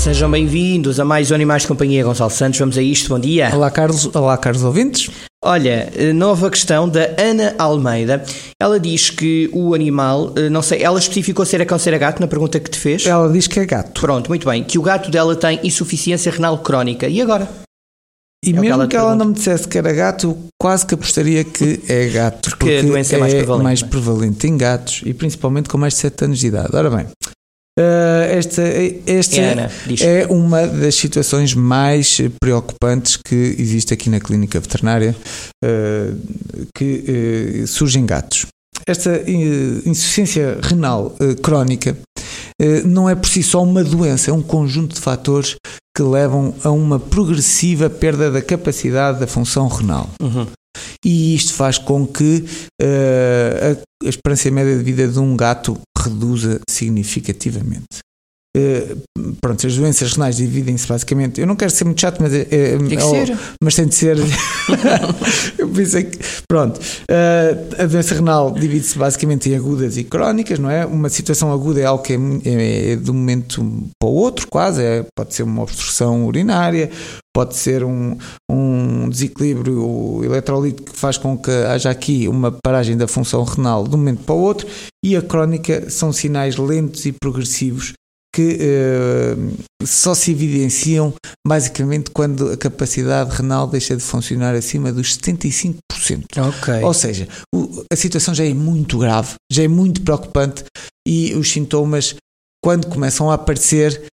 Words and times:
Sejam 0.00 0.30
bem-vindos 0.30 0.98
a 0.98 1.04
mais 1.04 1.30
um 1.30 1.34
Animais 1.34 1.60
de 1.60 1.68
Companhia. 1.68 2.02
Gonçalo 2.02 2.30
Santos, 2.30 2.58
vamos 2.58 2.78
a 2.78 2.82
isto. 2.82 3.10
Bom 3.10 3.18
dia. 3.18 3.50
Olá, 3.52 3.70
Carlos. 3.70 4.08
Olá, 4.14 4.38
Carlos 4.38 4.64
ouvintes. 4.64 5.10
Olha, 5.44 5.92
eh, 5.94 6.14
nova 6.14 6.48
questão 6.48 6.88
da 6.88 7.10
Ana 7.18 7.54
Almeida. 7.58 8.24
Ela 8.58 8.80
diz 8.80 9.10
que 9.10 9.50
o 9.52 9.74
animal, 9.74 10.32
eh, 10.36 10.48
não 10.48 10.62
sei, 10.62 10.82
ela 10.82 10.98
especificou 10.98 11.44
ser 11.44 11.60
a 11.60 11.66
cão 11.66 11.78
ser 11.78 11.92
a 11.92 11.98
gato 11.98 12.18
na 12.18 12.26
pergunta 12.26 12.58
que 12.58 12.70
te 12.70 12.78
fez. 12.78 13.04
Ela 13.04 13.30
diz 13.30 13.46
que 13.46 13.60
é 13.60 13.66
gato. 13.66 14.00
Pronto, 14.00 14.28
muito 14.28 14.48
bem. 14.48 14.64
Que 14.64 14.78
o 14.78 14.82
gato 14.82 15.10
dela 15.10 15.36
tem 15.36 15.60
insuficiência 15.62 16.32
renal 16.32 16.56
crónica. 16.60 17.06
E 17.06 17.20
agora? 17.20 17.46
E 18.42 18.48
É 18.48 18.52
o 18.52 18.54
que 18.54 18.60
mesmo 18.60 18.72
ela 18.72 18.88
que 18.88 18.96
ela 18.96 19.14
não 19.14 19.26
me 19.26 19.34
dissesse 19.34 19.68
que 19.68 19.76
era 19.76 19.92
gato, 19.92 20.28
eu 20.28 20.38
quase 20.58 20.86
que 20.86 20.94
apostaria 20.94 21.44
que 21.44 21.78
é 21.86 22.08
gato. 22.08 22.48
Porque 22.48 22.76
a 22.76 22.82
doença 22.82 23.16
é 23.16 23.18
mais 23.18 23.34
prevalente, 23.34 23.64
mais 23.64 23.80
não 23.82 23.88
é? 23.88 23.90
prevalente 23.90 24.46
em 24.46 24.56
gatos 24.56 25.02
e 25.04 25.12
principalmente 25.12 25.68
com 25.68 25.76
mais 25.76 25.92
de 25.92 26.00
7 26.00 26.24
anos 26.24 26.38
de 26.38 26.46
idade. 26.46 26.74
Ora 26.74 26.88
bem, 26.88 27.06
eh, 27.80 28.36
esta, 28.38 28.62
esta 29.06 29.36
É, 29.40 29.52
Ana, 29.52 29.70
é 30.00 30.26
uma 30.26 30.66
das 30.66 30.94
situações 30.94 31.54
mais 31.54 32.20
preocupantes 32.40 33.16
que 33.16 33.56
existe 33.58 33.94
aqui 33.94 34.10
na 34.10 34.20
clínica 34.20 34.60
veterinária 34.60 35.16
eh, 35.64 36.12
que 36.76 37.04
eh, 37.62 37.66
surge 37.66 37.98
em 37.98 38.06
gatos. 38.06 38.46
Esta 38.86 39.10
eh, 39.10 39.82
insuficiência 39.86 40.58
renal 40.62 41.14
eh, 41.20 41.34
crónica 41.42 41.96
eh, 42.60 42.82
não 42.84 43.08
é 43.08 43.14
por 43.14 43.28
si 43.28 43.42
só 43.42 43.62
uma 43.62 43.82
doença, 43.82 44.30
é 44.30 44.34
um 44.34 44.42
conjunto 44.42 44.94
de 44.94 45.00
fatores 45.00 45.56
que 45.96 46.02
levam 46.02 46.54
a 46.62 46.70
uma 46.70 46.98
progressiva 46.98 47.90
perda 47.90 48.30
da 48.30 48.40
capacidade 48.40 49.20
da 49.20 49.26
função 49.26 49.68
renal. 49.68 50.08
Uhum. 50.22 50.46
E 51.04 51.34
isto 51.34 51.52
faz 51.52 51.78
com 51.78 52.06
que 52.06 52.44
eh, 52.80 53.76
a, 54.02 54.06
a 54.06 54.08
esperança 54.08 54.50
média 54.50 54.76
de 54.76 54.84
vida 54.84 55.08
de 55.08 55.18
um 55.18 55.36
gato 55.36 55.78
reduza 56.00 56.60
significativamente. 56.68 57.86
Eh, 58.56 58.96
pronto, 59.40 59.64
as 59.64 59.76
doenças 59.76 60.12
renais 60.12 60.36
dividem-se 60.36 60.84
basicamente. 60.84 61.40
Eu 61.40 61.46
não 61.46 61.54
quero 61.54 61.70
ser 61.70 61.84
muito 61.84 62.00
chato, 62.00 62.18
mas 62.20 62.34
é, 62.34 62.40
é- 62.50 62.76
Tem 62.78 62.88
que 62.88 62.96
o- 62.96 63.10
ser. 63.10 63.38
mas 63.62 63.74
tem 63.76 63.86
de 63.86 63.94
ser. 63.94 64.16
eu 65.56 65.68
pensei 65.68 66.04
que. 66.04 66.18
Pronto. 66.48 66.80
Eh, 67.08 67.56
a 67.78 67.86
doença 67.86 68.14
renal 68.14 68.50
divide-se 68.52 68.98
basicamente 68.98 69.48
em 69.48 69.54
agudas 69.54 69.96
e 69.96 70.02
crónicas, 70.02 70.58
não 70.58 70.68
é? 70.68 70.84
Uma 70.84 71.08
situação 71.08 71.52
aguda 71.52 71.80
é 71.80 71.84
algo 71.84 72.02
que 72.02 72.12
é, 72.14 72.16
é- 72.44 72.92
é 72.92 72.96
de 72.96 73.10
um 73.10 73.14
momento 73.14 73.62
para 74.00 74.08
o 74.10 74.14
outro, 74.14 74.48
quase. 74.48 74.82
É, 74.82 75.04
pode 75.16 75.32
ser 75.32 75.44
uma 75.44 75.62
obstrução 75.62 76.26
urinária, 76.26 76.90
pode 77.40 77.56
ser 77.56 77.82
um, 77.84 78.18
um 78.50 79.08
desequilíbrio 79.08 80.22
eletrolítico 80.22 80.92
que 80.92 80.98
faz 80.98 81.16
com 81.16 81.38
que 81.38 81.50
haja 81.50 81.88
aqui 81.90 82.28
uma 82.28 82.52
paragem 82.62 82.96
da 82.96 83.08
função 83.08 83.42
renal 83.44 83.86
de 83.88 83.94
um 83.94 83.98
momento 83.98 84.24
para 84.24 84.34
o 84.34 84.38
outro. 84.40 84.66
E 85.02 85.16
a 85.16 85.22
crónica 85.22 85.88
são 85.88 86.12
sinais 86.12 86.56
lentos 86.56 87.06
e 87.06 87.12
progressivos 87.12 87.94
que 88.34 88.58
eh, 88.60 89.34
só 89.82 90.14
se 90.14 90.30
evidenciam 90.30 91.12
basicamente 91.46 92.10
quando 92.10 92.50
a 92.52 92.56
capacidade 92.56 93.34
renal 93.34 93.66
deixa 93.66 93.96
de 93.96 94.02
funcionar 94.02 94.54
acima 94.54 94.92
dos 94.92 95.16
75%. 95.16 95.74
Ok. 96.38 96.82
Ou 96.84 96.94
seja, 96.94 97.26
o- 97.54 97.84
a 97.92 97.96
situação 97.96 98.34
já 98.34 98.44
é 98.44 98.52
muito 98.54 98.98
grave, 98.98 99.34
já 99.50 99.62
é 99.64 99.68
muito 99.68 100.02
preocupante 100.02 100.62
e 101.08 101.34
os 101.34 101.50
sintomas, 101.50 102.14
quando 102.62 102.86
começam 102.86 103.30
a 103.30 103.34
aparecer, 103.34 104.06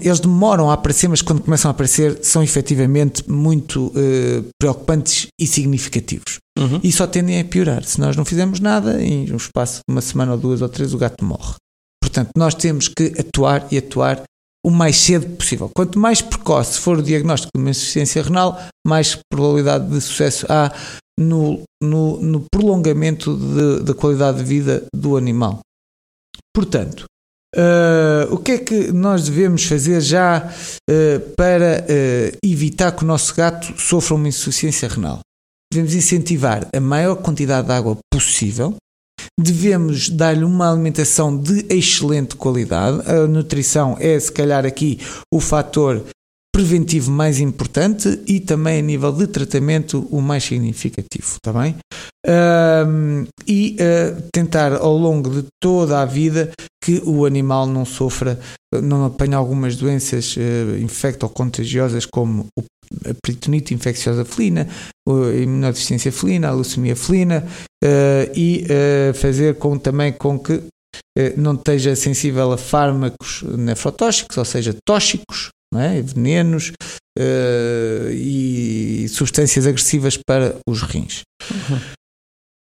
eles 0.00 0.20
demoram 0.20 0.70
a 0.70 0.74
aparecer, 0.74 1.08
mas 1.08 1.22
quando 1.22 1.42
começam 1.42 1.70
a 1.70 1.72
aparecer, 1.72 2.18
são 2.22 2.42
efetivamente 2.42 3.28
muito 3.30 3.92
eh, 3.96 4.42
preocupantes 4.60 5.28
e 5.40 5.46
significativos. 5.46 6.38
Uhum. 6.58 6.80
E 6.82 6.92
só 6.92 7.06
tendem 7.06 7.40
a 7.40 7.44
piorar. 7.44 7.84
Se 7.84 8.00
nós 8.00 8.16
não 8.16 8.24
fizermos 8.24 8.60
nada, 8.60 9.02
em 9.02 9.32
um 9.32 9.36
espaço 9.36 9.80
de 9.88 9.92
uma 9.92 10.00
semana 10.00 10.32
ou 10.32 10.38
duas 10.38 10.62
ou 10.62 10.68
três, 10.68 10.94
o 10.94 10.98
gato 10.98 11.24
morre. 11.24 11.54
Portanto, 12.02 12.30
nós 12.36 12.54
temos 12.54 12.88
que 12.88 13.12
atuar 13.18 13.66
e 13.72 13.78
atuar 13.78 14.22
o 14.64 14.70
mais 14.70 14.96
cedo 14.96 15.36
possível. 15.36 15.70
Quanto 15.74 15.98
mais 15.98 16.22
precoce 16.22 16.78
for 16.78 16.98
o 16.98 17.02
diagnóstico 17.02 17.50
de 17.54 17.60
uma 17.60 17.70
insuficiência 17.70 18.22
renal, 18.22 18.58
mais 18.86 19.18
probabilidade 19.30 19.88
de 19.88 20.00
sucesso 20.00 20.46
há 20.48 20.72
no, 21.18 21.62
no, 21.82 22.20
no 22.20 22.44
prolongamento 22.50 23.36
da 23.80 23.94
qualidade 23.94 24.38
de 24.38 24.44
vida 24.44 24.84
do 24.94 25.16
animal. 25.16 25.60
Portanto, 26.54 27.04
eh, 27.56 28.28
o 28.30 28.36
que 28.36 28.52
é 28.52 28.58
que 28.58 28.92
nós 28.92 29.28
devemos 29.28 29.64
fazer 29.64 30.00
já 30.00 30.52
eh, 30.90 31.18
para 31.36 31.84
eh, 31.88 32.32
evitar 32.44 32.92
que 32.92 33.04
o 33.04 33.06
nosso 33.06 33.34
gato 33.34 33.74
sofra 33.80 34.14
uma 34.14 34.28
insuficiência 34.28 34.88
renal? 34.88 35.20
Devemos 35.72 35.94
incentivar 35.94 36.68
a 36.74 36.80
maior 36.80 37.16
quantidade 37.16 37.66
de 37.66 37.72
água 37.72 37.96
possível, 38.12 38.76
devemos 39.38 40.08
dar-lhe 40.08 40.44
uma 40.44 40.70
alimentação 40.70 41.36
de 41.36 41.66
excelente 41.68 42.36
qualidade. 42.36 43.02
A 43.08 43.26
nutrição 43.26 43.96
é, 44.00 44.18
se 44.18 44.30
calhar, 44.30 44.64
aqui 44.64 45.00
o 45.32 45.40
fator 45.40 46.04
preventivo 46.54 47.10
mais 47.10 47.40
importante 47.40 48.20
e 48.28 48.38
também 48.38 48.78
a 48.78 48.82
nível 48.82 49.10
de 49.10 49.26
tratamento 49.26 50.06
o 50.08 50.20
mais 50.20 50.44
significativo, 50.44 51.26
está 51.26 51.52
bem? 51.52 51.74
Ahm, 52.24 53.24
e 53.44 53.76
ah, 53.80 54.16
tentar 54.32 54.72
ao 54.72 54.96
longo 54.96 55.30
de 55.30 55.44
toda 55.60 56.00
a 56.00 56.04
vida 56.04 56.52
que 56.80 57.02
o 57.04 57.26
animal 57.26 57.66
não 57.66 57.84
sofra, 57.84 58.38
não 58.72 59.04
apanhe 59.04 59.34
algumas 59.34 59.74
doenças 59.74 60.36
uh, 60.36 60.78
infecto-contagiosas 60.78 62.06
como 62.06 62.46
a 63.04 63.14
peritonite 63.20 63.74
infecciosa 63.74 64.24
felina, 64.24 64.68
a 65.08 65.34
imunodeficiência 65.34 66.12
felina, 66.12 66.48
a 66.48 66.52
leucemia 66.52 66.94
felina 66.94 67.44
eh, 67.82 68.30
e 68.36 68.66
eh, 68.68 69.12
fazer 69.14 69.56
com, 69.56 69.78
também 69.78 70.12
com 70.12 70.38
que 70.38 70.62
não 71.36 71.54
esteja 71.54 71.96
sensível 71.96 72.52
a 72.52 72.58
fármacos 72.58 73.42
nefrotóxicos, 73.42 74.36
ou 74.36 74.44
seja, 74.44 74.76
tóxicos, 74.86 75.50
é? 75.80 76.00
venenos 76.00 76.72
eh, 77.18 78.10
e 78.12 79.06
substâncias 79.08 79.66
agressivas 79.66 80.16
para 80.16 80.56
os 80.68 80.82
rins. 80.82 81.22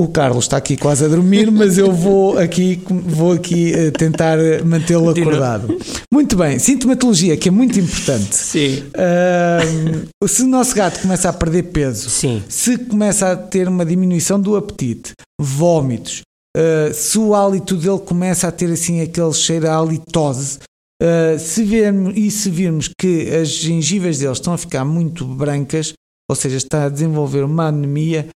O 0.00 0.06
Carlos 0.06 0.44
está 0.44 0.56
aqui 0.56 0.76
quase 0.76 1.04
a 1.04 1.08
dormir, 1.08 1.50
mas 1.50 1.76
eu 1.76 1.92
vou 1.92 2.38
aqui, 2.38 2.80
vou 2.88 3.32
aqui 3.32 3.72
eh, 3.72 3.90
tentar 3.90 4.38
mantê-lo 4.64 5.10
acordado. 5.10 5.76
Muito 6.12 6.36
bem, 6.36 6.56
sintomatologia, 6.58 7.36
que 7.36 7.48
é 7.48 7.50
muito 7.50 7.80
importante. 7.80 8.34
Sim. 8.34 8.84
Ahm, 8.96 10.06
se 10.28 10.42
o 10.42 10.46
nosso 10.46 10.72
gato 10.74 11.00
começa 11.00 11.28
a 11.28 11.32
perder 11.32 11.64
peso, 11.64 12.08
Sim. 12.10 12.42
se 12.48 12.78
começa 12.78 13.32
a 13.32 13.36
ter 13.36 13.66
uma 13.66 13.84
diminuição 13.84 14.40
do 14.40 14.54
apetite, 14.54 15.14
vômitos, 15.40 16.22
ah, 16.58 16.92
se 16.92 17.18
o 17.18 17.34
hálito 17.34 17.76
dele 17.76 18.00
começa 18.00 18.48
a 18.48 18.52
ter 18.52 18.70
assim 18.72 19.00
aquele 19.00 19.32
cheiro 19.32 19.68
a 19.68 19.76
halitose, 19.76 20.58
ah, 21.02 21.38
se 21.38 21.62
virmos, 21.62 22.16
e 22.16 22.30
se 22.30 22.50
virmos 22.50 22.88
que 22.98 23.30
as 23.34 23.48
gengivas 23.48 24.18
dele 24.18 24.32
estão 24.32 24.52
a 24.52 24.58
ficar 24.58 24.84
muito 24.84 25.24
brancas, 25.24 25.92
ou 26.28 26.36
seja, 26.36 26.56
está 26.56 26.84
a 26.84 26.88
desenvolver 26.88 27.44
uma 27.44 27.68
anemia, 27.68 28.28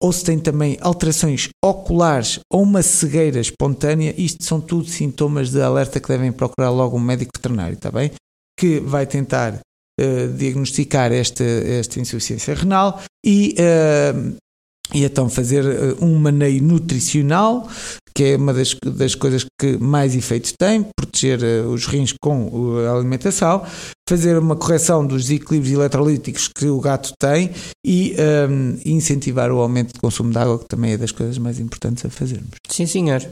ou 0.00 0.12
se 0.12 0.24
tem 0.24 0.38
também 0.38 0.76
alterações 0.80 1.48
oculares 1.64 2.38
ou 2.52 2.62
uma 2.62 2.82
cegueira 2.82 3.40
espontânea, 3.40 4.14
isto 4.16 4.44
são 4.44 4.60
tudo 4.60 4.86
sintomas 4.88 5.50
de 5.50 5.60
alerta 5.60 5.98
que 5.98 6.08
devem 6.08 6.30
procurar 6.30 6.70
logo 6.70 6.96
um 6.96 7.00
médico 7.00 7.32
veterinário, 7.34 7.74
está 7.74 7.90
bem? 7.90 8.12
Que 8.56 8.78
vai 8.78 9.06
tentar 9.06 9.58
eh, 9.98 10.28
diagnosticar 10.28 11.10
esta, 11.10 11.42
esta 11.42 11.98
insuficiência 11.98 12.54
renal 12.54 13.02
e, 13.26 13.56
eh, 13.58 14.14
e 14.94 15.04
então 15.04 15.28
fazer 15.28 15.64
um 16.00 16.16
maneio 16.16 16.62
nutricional, 16.62 17.68
que 18.18 18.32
é 18.32 18.36
uma 18.36 18.52
das, 18.52 18.74
das 18.84 19.14
coisas 19.14 19.46
que 19.60 19.78
mais 19.78 20.16
efeitos 20.16 20.52
tem, 20.58 20.84
proteger 20.96 21.38
eh, 21.40 21.60
os 21.60 21.86
rins 21.86 22.12
com 22.20 22.76
a 22.84 22.92
alimentação, 22.92 23.64
fazer 24.08 24.36
uma 24.36 24.56
correção 24.56 25.06
dos 25.06 25.26
desequilíbrios 25.26 25.72
eletrolíticos 25.72 26.48
que 26.48 26.66
o 26.66 26.80
gato 26.80 27.12
tem 27.16 27.52
e 27.86 28.16
ehm, 28.18 28.80
incentivar 28.84 29.52
o 29.52 29.60
aumento 29.60 29.92
de 29.92 30.00
consumo 30.00 30.32
de 30.32 30.38
água, 30.38 30.58
que 30.58 30.64
também 30.64 30.94
é 30.94 30.96
das 30.96 31.12
coisas 31.12 31.38
mais 31.38 31.60
importantes 31.60 32.04
a 32.04 32.10
fazermos. 32.10 32.56
Sim, 32.68 32.86
senhor. 32.86 33.22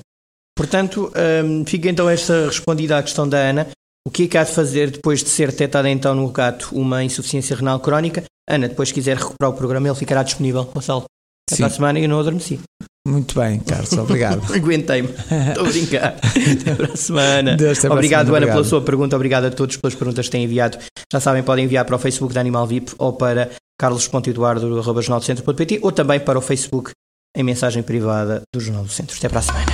Portanto, 0.56 1.12
hum, 1.44 1.64
fica 1.66 1.90
então 1.90 2.08
esta 2.08 2.46
respondida 2.46 2.96
à 2.96 3.02
questão 3.02 3.28
da 3.28 3.38
Ana. 3.38 3.66
O 4.06 4.10
que 4.12 4.22
é 4.22 4.28
que 4.28 4.38
há 4.38 4.44
de 4.44 4.52
fazer 4.52 4.92
depois 4.92 5.24
de 5.24 5.30
ser 5.30 5.50
detectada 5.50 5.90
então 5.90 6.14
no 6.14 6.30
gato 6.30 6.68
uma 6.72 7.02
insuficiência 7.02 7.56
renal 7.56 7.80
crónica? 7.80 8.22
Ana, 8.48 8.68
depois 8.68 8.90
se 8.90 8.94
quiser 8.94 9.16
recuperar 9.16 9.50
o 9.50 9.56
programa, 9.56 9.88
ele 9.88 9.96
ficará 9.96 10.22
disponível. 10.22 10.64
Gonçalo, 10.72 11.06
até 11.50 11.64
a 11.64 11.70
semana 11.70 11.98
e 11.98 12.04
eu 12.04 12.08
não 12.08 12.20
adormeci. 12.20 12.60
Muito 13.06 13.38
bem, 13.38 13.60
Carlos, 13.60 13.92
obrigado. 13.92 14.42
Aguentei-me. 14.52 15.08
Estou 15.48 15.64
a 15.64 15.70
brincar. 15.70 16.16
Até 16.16 16.74
para 16.74 16.92
a 16.92 16.96
semana. 16.96 17.56
Deus, 17.56 17.78
até 17.78 17.88
obrigado, 17.88 18.34
Ana, 18.34 18.48
pela 18.48 18.64
sua 18.64 18.80
pergunta. 18.80 19.14
Obrigado 19.14 19.44
a 19.44 19.50
todos 19.50 19.76
pelas 19.76 19.94
perguntas 19.94 20.26
que 20.26 20.32
têm 20.32 20.42
enviado. 20.42 20.76
Já 21.12 21.20
sabem, 21.20 21.44
podem 21.44 21.66
enviar 21.66 21.84
para 21.84 21.94
o 21.94 22.00
Facebook 22.00 22.34
da 22.34 22.40
Animal 22.40 22.66
VIP 22.66 22.94
ou 22.98 23.12
para 23.12 23.50
carlos.eduardo.jornaldocentro.pt 23.78 25.78
ou 25.82 25.92
também 25.92 26.18
para 26.18 26.36
o 26.36 26.42
Facebook 26.42 26.90
em 27.36 27.44
mensagem 27.44 27.80
privada 27.80 28.42
do 28.52 28.60
Jornal 28.60 28.82
do 28.82 28.90
Centro. 28.90 29.16
Até 29.16 29.28
para 29.28 29.38
a 29.38 29.42
semana. 29.42 29.66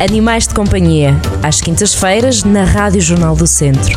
Animais 0.00 0.48
de 0.48 0.54
Companhia, 0.54 1.14
às 1.44 1.60
quintas-feiras, 1.60 2.42
na 2.42 2.64
Rádio 2.64 3.00
Jornal 3.00 3.36
do 3.36 3.46
Centro. 3.46 3.96